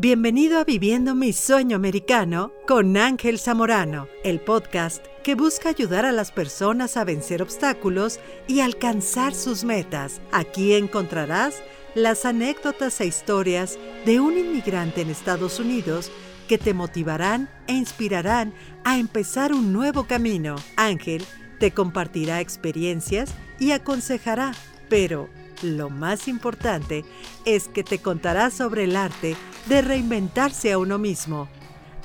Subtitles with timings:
[0.00, 6.12] Bienvenido a Viviendo mi Sueño Americano con Ángel Zamorano, el podcast que busca ayudar a
[6.12, 10.20] las personas a vencer obstáculos y alcanzar sus metas.
[10.30, 11.56] Aquí encontrarás
[11.96, 13.76] las anécdotas e historias
[14.06, 16.12] de un inmigrante en Estados Unidos
[16.46, 18.54] que te motivarán e inspirarán
[18.84, 20.54] a empezar un nuevo camino.
[20.76, 21.24] Ángel
[21.58, 24.52] te compartirá experiencias y aconsejará,
[24.88, 25.28] pero
[25.62, 27.04] lo más importante
[27.44, 29.34] es que te contará sobre el arte
[29.68, 31.48] de reinventarse a uno mismo.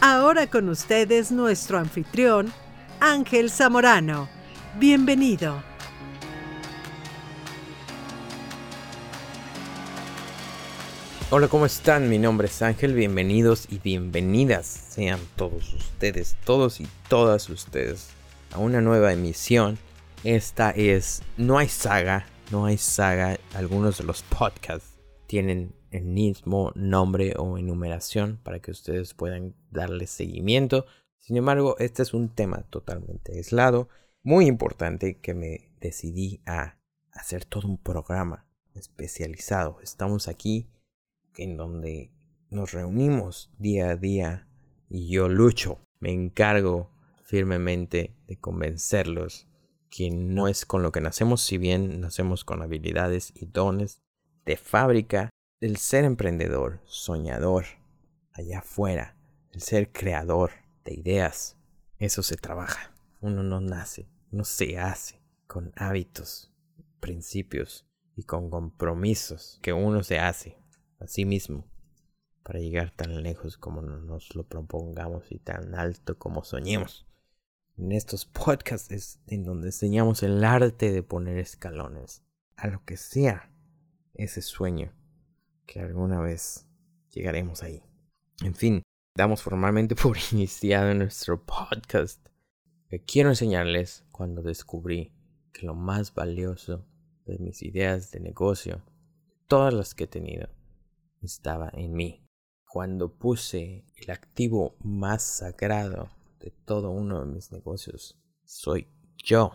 [0.00, 2.52] Ahora con ustedes nuestro anfitrión,
[2.98, 4.28] Ángel Zamorano.
[4.78, 5.62] Bienvenido.
[11.30, 12.10] Hola, ¿cómo están?
[12.10, 18.08] Mi nombre es Ángel, bienvenidos y bienvenidas sean todos ustedes, todos y todas ustedes
[18.52, 19.78] a una nueva emisión.
[20.24, 23.38] Esta es No hay saga, no hay saga.
[23.54, 24.91] Algunos de los podcasts
[25.32, 30.84] tienen el mismo nombre o enumeración para que ustedes puedan darle seguimiento.
[31.20, 33.88] Sin embargo, este es un tema totalmente aislado,
[34.22, 36.76] muy importante que me decidí a
[37.12, 39.78] hacer todo un programa especializado.
[39.82, 40.68] Estamos aquí
[41.38, 42.12] en donde
[42.50, 44.46] nos reunimos día a día
[44.90, 46.90] y yo lucho, me encargo
[47.24, 49.48] firmemente de convencerlos
[49.88, 54.02] que no es con lo que nacemos, si bien nacemos con habilidades y dones
[54.44, 55.30] de fábrica,
[55.62, 57.64] el ser emprendedor, soñador,
[58.32, 59.16] allá afuera,
[59.52, 60.50] el ser creador
[60.84, 61.56] de ideas,
[61.98, 62.92] eso se trabaja.
[63.20, 66.52] Uno no nace, no se hace con hábitos,
[66.98, 70.58] principios y con compromisos que uno se hace
[70.98, 71.64] a sí mismo
[72.42, 77.06] para llegar tan lejos como nos lo propongamos y tan alto como soñemos
[77.76, 82.24] en estos podcasts es en donde enseñamos el arte de poner escalones
[82.56, 83.50] a lo que sea
[84.14, 84.92] ese sueño
[85.72, 86.66] que alguna vez
[87.12, 87.82] llegaremos ahí.
[88.42, 88.82] En fin,
[89.16, 92.28] damos formalmente por iniciado nuestro podcast.
[93.06, 95.14] quiero enseñarles cuando descubrí
[95.50, 96.84] que lo más valioso
[97.24, 98.84] de mis ideas de negocio,
[99.46, 100.50] todas las que he tenido,
[101.22, 102.28] estaba en mí.
[102.66, 109.52] Cuando puse el activo más sagrado de todo uno de mis negocios soy yo.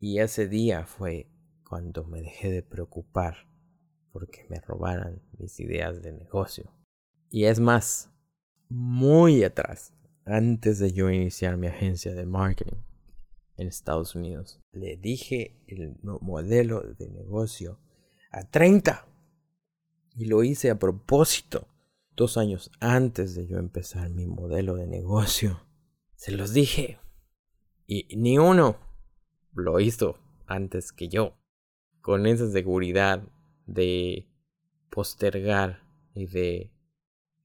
[0.00, 1.30] Y ese día fue
[1.68, 3.46] cuando me dejé de preocupar
[4.16, 6.72] porque me robaran mis ideas de negocio.
[7.28, 8.10] Y es más,
[8.70, 9.92] muy atrás,
[10.24, 12.78] antes de yo iniciar mi agencia de marketing
[13.58, 17.78] en Estados Unidos, le dije el modelo de negocio
[18.30, 19.06] a 30.
[20.14, 21.68] Y lo hice a propósito,
[22.16, 25.60] dos años antes de yo empezar mi modelo de negocio.
[26.14, 26.98] Se los dije.
[27.86, 28.78] Y ni uno
[29.52, 31.36] lo hizo antes que yo.
[32.00, 33.28] Con esa seguridad
[33.66, 34.28] de
[34.90, 35.82] postergar
[36.14, 36.72] y de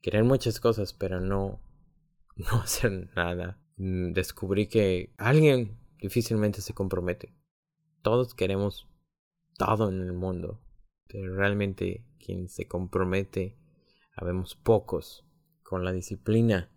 [0.01, 1.61] querer muchas cosas, pero no,
[2.35, 3.59] no hacer nada.
[3.77, 7.33] Mm, descubrí que alguien difícilmente se compromete.
[8.01, 8.87] Todos queremos
[9.57, 10.61] todo en el mundo,
[11.07, 13.57] pero realmente quien se compromete,
[14.15, 15.25] habemos pocos,
[15.63, 16.69] con la disciplina,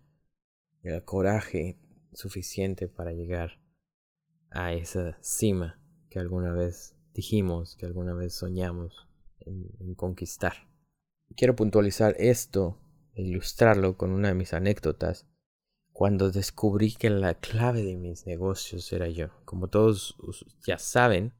[0.81, 1.79] el coraje
[2.13, 3.59] suficiente para llegar
[4.51, 9.04] a esa cima que alguna vez dijimos, que alguna vez soñamos
[9.39, 10.67] en, conquistar.
[11.35, 12.77] Quiero puntualizar esto
[13.13, 15.25] e ilustrarlo con una de mis anécdotas
[15.91, 19.29] cuando descubrí que la clave de mis negocios era yo.
[19.45, 20.17] Como todos
[20.65, 21.33] ya saben,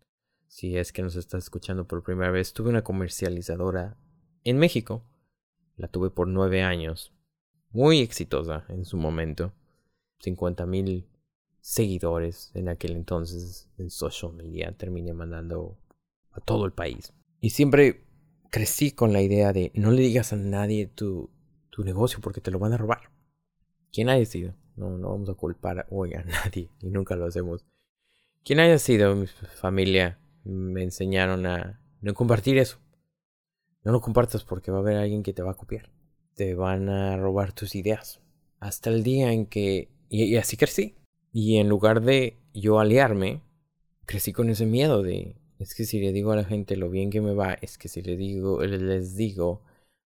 [0.47, 3.97] si es que nos está escuchando por primera vez, tuve una comercializadora
[4.45, 5.03] en México.
[5.75, 7.13] La tuve por nueve años.
[7.71, 9.51] Muy exitosa en su momento.
[10.19, 11.09] 50 mil
[11.59, 14.71] seguidores en aquel entonces en social media.
[14.77, 15.77] Terminé mandando
[16.31, 17.13] a todo el país.
[17.45, 18.01] Y siempre
[18.49, 21.29] crecí con la idea de no le digas a nadie tu,
[21.69, 23.11] tu negocio porque te lo van a robar.
[23.93, 24.55] Quien haya sido.
[24.75, 27.63] No, no vamos a culpar hoy a nadie y nunca lo hacemos.
[28.43, 32.79] Quien haya sido, mi familia me enseñaron a no compartir eso.
[33.83, 35.91] No lo compartas porque va a haber alguien que te va a copiar.
[36.33, 38.21] Te van a robar tus ideas.
[38.59, 40.95] Hasta el día en que y, así crecí.
[41.31, 43.43] Y en lugar de yo aliarme,
[44.07, 47.09] crecí con ese miedo de, es que si le digo a la gente lo bien
[47.09, 49.61] que me va, es que si le digo, les digo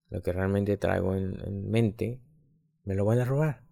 [0.10, 2.20] lo que realmente traigo en, mente,
[2.84, 3.64] me lo van a robar.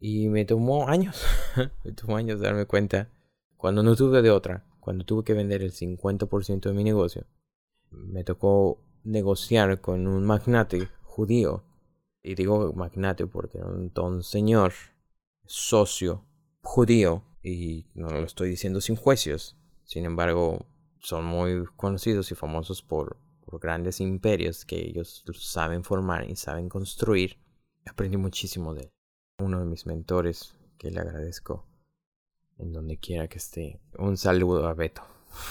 [0.00, 1.24] Y me tomó años,
[1.84, 3.10] me tomó años darme cuenta,
[3.56, 7.24] cuando no tuve de otra, cuando tuve que vender el 50% de mi negocio,
[7.90, 11.64] me tocó negociar con un magnate judío.
[12.22, 14.72] Y digo magnate porque era un don señor
[15.46, 16.24] socio
[16.62, 20.66] judío, y no lo estoy diciendo sin juicios, sin embargo,
[21.04, 23.18] son muy conocidos y famosos por
[23.60, 27.38] grandes imperios que ellos saben formar y saben construir.
[27.86, 28.90] Aprendí muchísimo de.
[29.38, 31.66] Uno de mis mentores, que le agradezco
[32.58, 33.80] en donde quiera que esté.
[33.98, 35.02] Un saludo a Beto.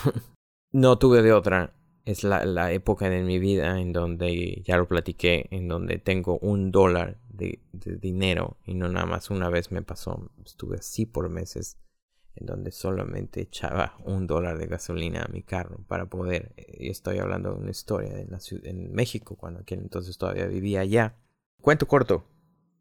[0.72, 1.74] no tuve de otra.
[2.06, 6.38] Es la, la, época de mi vida en donde, ya lo platiqué, en donde tengo
[6.40, 10.30] un dólar de, de dinero y no nada más una vez me pasó.
[10.46, 11.78] Estuve así por meses
[12.36, 17.20] en donde solamente echaba un dólar de gasolina a mi carro para poder, y estoy
[17.20, 21.18] hablando de una historia en, la ciudad, en México, cuando aquel entonces todavía vivía allá.
[21.62, 22.26] Cuento corto,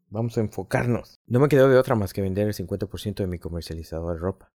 [0.09, 1.19] vamos a enfocarnos.
[1.25, 4.51] No me quedó de otra más que vender el 50% de mi comercializador de ropa.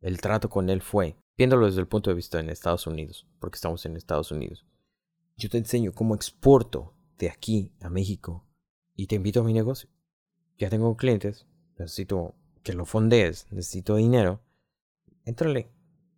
[0.00, 3.56] El trato con él fue, viéndolo desde el punto de vista en Estados Unidos, porque
[3.56, 4.66] estamos en Estados Unidos.
[5.36, 8.44] Yo te enseño cómo exporto de aquí a México
[8.94, 9.88] y te invito a mi negocio.
[10.58, 11.46] Ya tengo clientes,
[11.78, 14.40] necesito que lo fondees, necesito dinero,
[15.24, 15.70] éntrale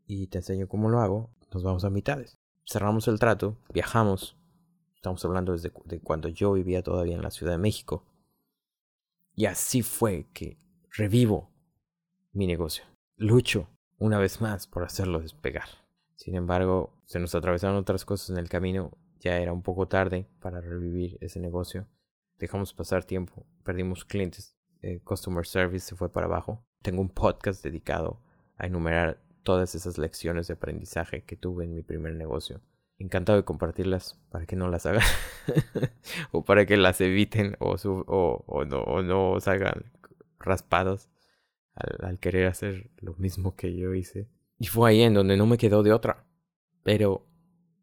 [0.06, 2.38] y te enseño cómo lo hago, nos vamos a mitades.
[2.66, 4.36] Cerramos el trato, viajamos,
[4.94, 8.04] estamos hablando desde de cuando yo vivía todavía en la Ciudad de México.
[9.34, 10.58] Y así fue que
[10.90, 11.50] revivo
[12.32, 12.84] mi negocio.
[13.16, 13.68] Lucho
[13.98, 15.68] una vez más por hacerlo despegar.
[16.16, 20.28] Sin embargo, se nos atravesaron otras cosas en el camino, ya era un poco tarde
[20.40, 21.86] para revivir ese negocio.
[22.38, 24.53] Dejamos pasar tiempo, perdimos clientes,
[24.84, 26.62] eh, customer service se fue para abajo.
[26.82, 28.20] Tengo un podcast dedicado
[28.56, 32.60] a enumerar todas esas lecciones de aprendizaje que tuve en mi primer negocio.
[32.98, 35.02] Encantado de compartirlas para que no las hagan
[36.32, 39.90] o para que las eviten o, o, no, o no salgan
[40.38, 41.08] raspados
[41.74, 44.28] al, al querer hacer lo mismo que yo hice.
[44.58, 46.26] Y fue ahí en donde no me quedó de otra.
[46.82, 47.26] Pero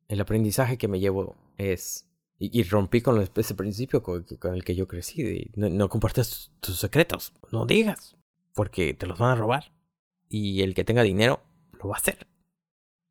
[0.08, 2.11] el aprendizaje que me llevo es
[2.44, 5.52] y, rompí con ese principio con, el que yo crecí.
[5.54, 8.18] no, no compartas tus secretos, no digas,
[8.56, 9.72] porque te los van a robar.
[10.28, 11.44] Y el que tenga dinero
[11.74, 12.26] lo va a hacer.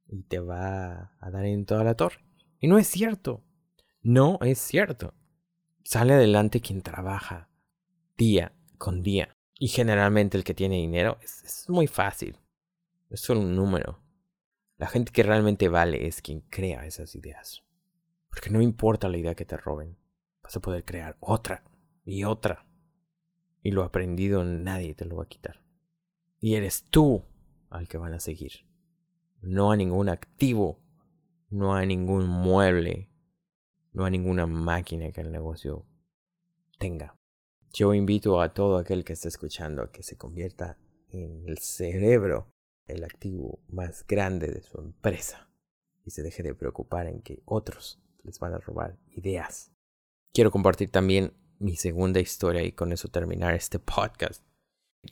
[0.08, 2.24] Y te va a dar en toda la torre.
[2.58, 3.44] Y no es cierto.
[4.02, 5.14] No es cierto.
[5.84, 7.50] Sale adelante quien trabaja
[8.16, 9.36] día con día.
[9.60, 12.36] Y generalmente el que tiene dinero es, es muy fácil.
[13.10, 14.02] Es solo un número.
[14.76, 17.62] La gente que realmente vale es quien crea esas ideas.
[18.30, 19.98] Porque no importa la idea que te roben,
[20.42, 21.64] vas a poder crear otra
[22.04, 22.66] y otra.
[23.62, 25.62] Y lo aprendido nadie te lo va a quitar.
[26.38, 27.24] Y eres tú
[27.68, 28.52] al que van a seguir.
[29.42, 30.80] No a ningún activo,
[31.50, 33.10] no a ningún mueble,
[33.92, 35.86] no a ninguna máquina que el negocio
[36.78, 37.16] tenga.
[37.72, 40.78] Yo invito a todo aquel que está escuchando a que se convierta
[41.08, 42.50] en el cerebro,
[42.86, 45.50] el activo más grande de su empresa
[46.04, 49.72] y se deje de preocupar en que otros les van a robar ideas.
[50.32, 54.42] Quiero compartir también mi segunda historia y con eso terminar este podcast.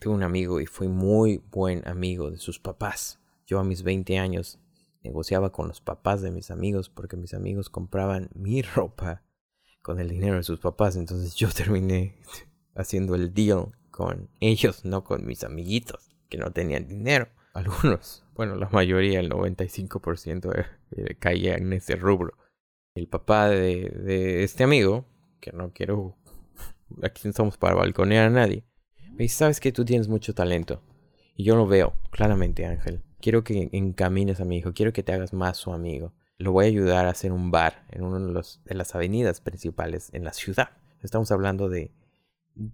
[0.01, 3.21] Tuve un amigo y fui muy buen amigo de sus papás.
[3.47, 4.59] Yo a mis 20 años
[5.03, 9.23] negociaba con los papás de mis amigos porque mis amigos compraban mi ropa
[9.83, 10.97] con el dinero de sus papás.
[10.97, 12.17] Entonces yo terminé
[12.75, 17.29] haciendo el deal con ellos, no con mis amiguitos que no tenían dinero.
[17.55, 22.35] Algunos, bueno, la mayoría, el 95% eh, caía en ese rubro
[22.99, 25.07] el papá de, este amigo,
[25.41, 26.17] que no quiero,
[27.03, 28.65] aquí no estamos para balconear a nadie,
[29.13, 30.83] me dice, sabes que tú tienes mucho talento.
[31.35, 33.03] Y yo lo veo claramente, Ángel.
[33.21, 36.13] Quiero que encamines a mi hijo, quiero que te hagas más su amigo.
[36.37, 40.25] Lo voy a ayudar a hacer un bar en una de las avenidas principales en
[40.25, 40.71] la ciudad.
[41.03, 41.93] Estamos hablando de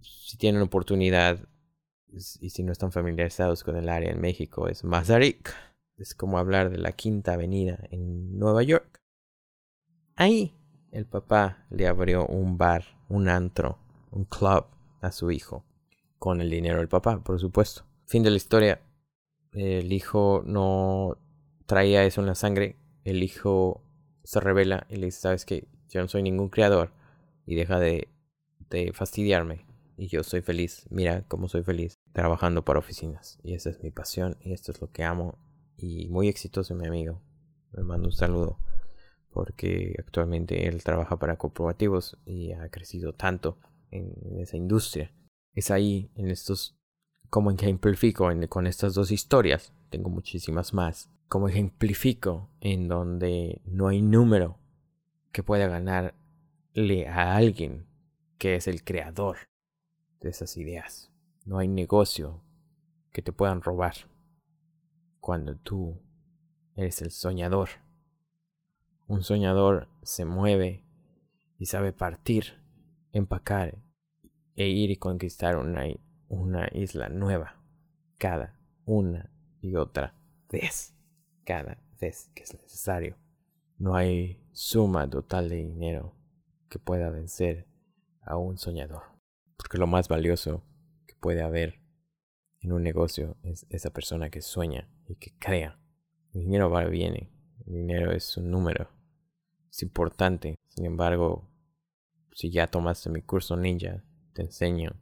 [0.03, 1.49] si tienen oportunidad
[2.41, 5.55] y si no están familiarizados con el área en México, es Mazarik.
[5.97, 9.01] Es como hablar de la Quinta Avenida en Nueva York.
[10.17, 10.55] Ahí
[10.95, 13.79] el papá le abrió un bar, un antro,
[14.13, 14.65] un club
[15.01, 15.65] a su hijo.
[16.21, 17.85] Con el dinero del papá, por supuesto.
[18.07, 18.81] Fin de la historia.
[19.53, 21.19] El hijo no
[21.67, 22.77] traía eso en la sangre.
[23.03, 23.83] El hijo
[24.23, 26.93] se revela y le dice, sabes que yo no soy ningún creador
[27.45, 28.09] y deja de,
[28.71, 29.67] de fastidiarme.
[29.97, 30.87] Y yo soy feliz.
[30.91, 33.41] Mira cómo soy feliz trabajando para oficinas.
[33.43, 35.39] Y esa es mi pasión y esto es lo que amo.
[35.77, 37.21] Y muy exitoso mi amigo.
[37.73, 38.61] Me mando un saludo
[39.35, 43.59] porque actualmente él trabaja para corporativos y ha crecido tanto
[43.91, 45.13] en, esa industria.
[45.53, 46.79] Es ahí, en estos,
[47.29, 54.03] como ejemplifico con estas dos historias, tengo muchísimas más, como ejemplifico en donde no hay
[54.03, 54.61] número
[55.33, 57.87] que pueda ganarle a alguien
[58.39, 59.39] que es el creador
[60.21, 61.11] de esas ideas.
[61.45, 62.41] No hay negocio
[63.13, 63.95] que te puedan robar
[65.19, 66.01] cuando tú
[66.77, 67.84] eres el soñador
[69.15, 70.85] un soñador se mueve
[71.59, 72.61] y sabe partir,
[73.13, 73.79] empacar
[74.57, 75.87] e ir y conquistar una,
[76.73, 77.63] isla nueva
[78.19, 79.31] cada una
[79.61, 80.15] y otra
[80.51, 80.97] vez,
[81.45, 83.17] cada vez que es necesario.
[83.79, 86.17] No hay suma total de dinero
[86.69, 87.69] que pueda vencer
[88.21, 89.03] a un soñador.
[89.57, 90.65] Porque lo más valioso
[91.07, 91.81] que puede haber
[92.61, 95.79] en un negocio es esa persona que sueña y que crea.
[96.33, 97.31] El dinero va y viene.
[97.65, 98.89] El dinero es un número.
[99.75, 100.61] Es importante.
[100.69, 101.51] Sin embargo,
[102.33, 104.93] si ya tomaste mi curso ninja, te enseño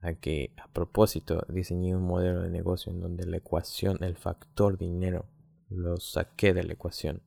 [0.00, 4.76] a que a propósito diseñé un modelo de negocio en donde la ecuación, el factor
[4.76, 5.24] dinero,
[5.70, 7.22] lo saqué de la ecuación.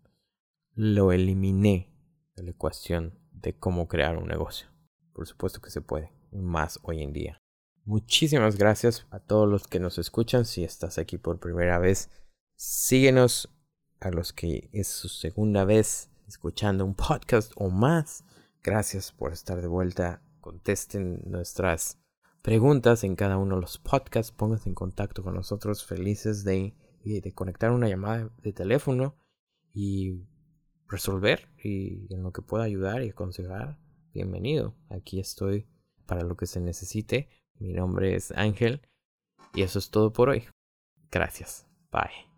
[0.76, 1.90] Lo eliminé
[2.36, 4.68] de la ecuación de cómo crear un negocio.
[5.12, 7.40] Por supuesto que se puede, más hoy en día.
[7.84, 10.46] Muchísimas gracias a todos los que nos escuchan.
[10.46, 12.12] Si estás aquí por primera vez,
[12.56, 13.50] síguenos.
[14.02, 18.24] A los que es su segunda vez escuchando un podcast o más,
[18.64, 20.22] gracias por estar de vuelta.
[20.42, 22.00] Contesten nuestras
[22.42, 24.32] preguntas en cada uno de los podcasts.
[24.32, 25.86] Pónganse en contacto con nosotros.
[25.86, 29.16] Felices de, de conectar una llamada de teléfono
[29.74, 30.24] y
[30.88, 33.80] resolver y en lo que pueda ayudar y aconsejar,
[34.14, 34.76] bienvenido.
[34.90, 35.68] Aquí estoy
[36.06, 37.30] para lo que se necesite.
[37.58, 38.82] Mi nombre es Ángel
[39.54, 40.44] y eso es todo por hoy.
[41.12, 41.66] Gracias.
[41.92, 42.35] Bye.